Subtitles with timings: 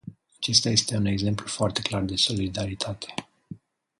[0.37, 3.13] Acesta este un exemplu foarte clar de solidaritate.